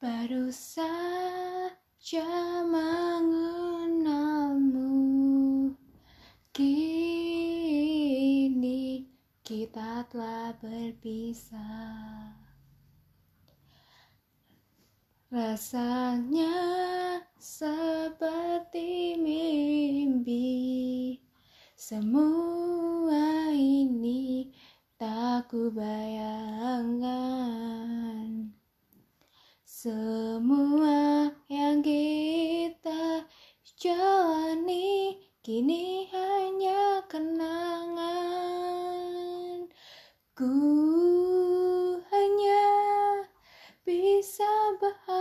Baru 0.00 0.48
saja 0.48 2.24
mengenalmu. 2.64 4.96
Kini 6.56 7.44
kita 9.44 10.08
telah 10.08 10.56
berpisah. 10.56 12.32
Rasanya 15.28 16.56
seperti 17.36 19.20
mimpi. 19.20 21.20
Semua 21.76 23.52
ini 23.52 24.48
tak 24.96 25.52
kubayangkan 25.52 27.39
Semua 29.80 31.32
yang 31.48 31.80
kita 31.80 33.24
jalani 33.80 35.16
Kini 35.40 36.04
hanya 36.12 37.00
kenangan. 37.08 38.04
Ku 40.36 40.52
hanya 42.12 42.68
bisa 43.88 44.52
berangan-angan 44.84 45.19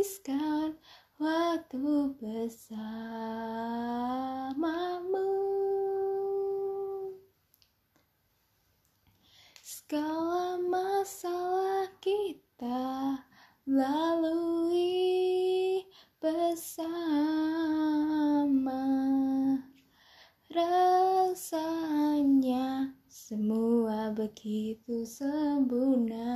habiskan 0.00 0.80
waktu 1.20 2.16
bersamamu. 2.16 2.72
Segala 9.60 10.56
masalah 10.64 11.84
kita 12.00 13.20
lalui 13.68 15.04
bersama. 16.16 17.60
Rasanya 20.48 21.76
semua 23.04 24.16
begitu 24.16 25.04
sempurna 25.04 26.32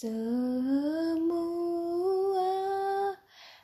Semua 0.00 0.16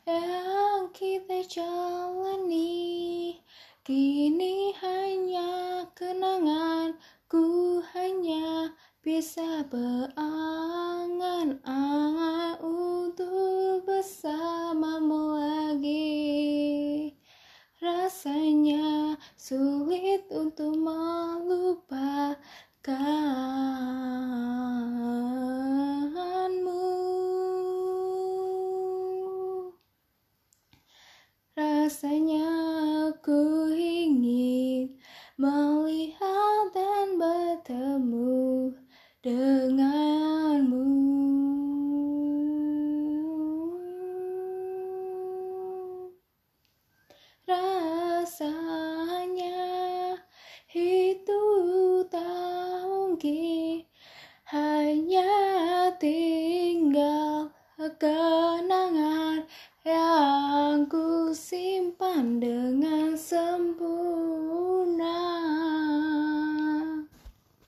yang 0.04 0.92
kita 0.92 1.40
jalani 1.48 3.40
Kini 3.80 4.76
hanya 4.76 5.88
kenangan. 5.96 7.00
Ku 7.32 7.80
hanya 7.96 8.76
bisa 9.00 9.64
berangan-angan 9.72 12.60
Untuk 12.60 13.88
bersamamu 13.88 15.40
lagi. 15.40 17.16
Rasanya 17.80 19.16
sulit 19.40 19.95
Rasanya 31.86 32.42
aku 33.14 33.70
ingin 33.70 34.98
melihat 35.38 36.74
dan 36.74 37.14
bertemu 37.14 38.74
denganmu. 39.22 40.82
Rasanya 47.46 48.18
itu 50.74 51.42
tak 52.10 52.82
mungkin 52.90 53.86
Hanya 54.50 55.30
tinggal 56.02 57.54
kenangan 58.02 59.05
yang 61.86 61.94